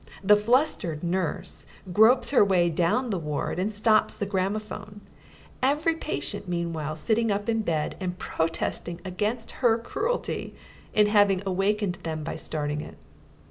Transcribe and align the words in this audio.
The 0.23 0.35
flustered 0.35 1.03
nurse 1.03 1.63
gropes 1.93 2.31
her 2.31 2.43
way 2.43 2.71
down 2.71 3.11
the 3.11 3.19
ward 3.19 3.59
and 3.59 3.71
stops 3.71 4.15
the 4.15 4.25
gramophone, 4.25 5.01
every 5.61 5.93
patient 5.93 6.47
meanwhile 6.47 6.95
sitting 6.95 7.29
up 7.29 7.47
in 7.47 7.61
bed 7.61 7.97
and 7.99 8.17
protesting 8.17 8.99
against 9.05 9.51
her 9.61 9.77
cruelty 9.77 10.55
in 10.95 11.05
having 11.05 11.43
awakened 11.45 11.99
them 12.01 12.23
by 12.23 12.35
starting 12.35 12.81
it. 12.81 12.97